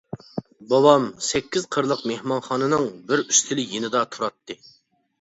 بوۋام 0.71 1.05
سەككىز 1.25 1.69
قىرلىق 1.77 2.03
مېھمانخانىنىڭ 2.13 2.91
بىر 3.13 3.27
ئۈستىلى 3.29 3.71
يېنىدا 3.79 4.07
تۇراتتى. 4.17 4.63